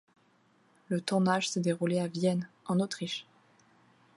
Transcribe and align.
Le 0.89 0.99
tournage 0.99 1.47
s'est 1.49 1.59
déroulé 1.59 1.99
à 1.99 2.07
Vienne, 2.07 2.49
en 2.65 2.79
Autriche. 2.79 3.27